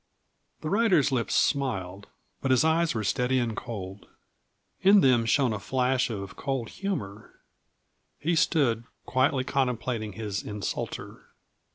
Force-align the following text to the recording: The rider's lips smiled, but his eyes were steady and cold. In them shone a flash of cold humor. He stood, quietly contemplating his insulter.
The 0.61 0.69
rider's 0.71 1.11
lips 1.11 1.35
smiled, 1.35 2.07
but 2.41 2.49
his 2.49 2.63
eyes 2.65 2.95
were 2.95 3.03
steady 3.03 3.37
and 3.37 3.55
cold. 3.55 4.07
In 4.81 5.01
them 5.01 5.27
shone 5.27 5.53
a 5.53 5.59
flash 5.59 6.09
of 6.09 6.35
cold 6.35 6.69
humor. 6.69 7.35
He 8.17 8.35
stood, 8.35 8.85
quietly 9.05 9.43
contemplating 9.43 10.13
his 10.13 10.41
insulter. 10.41 11.27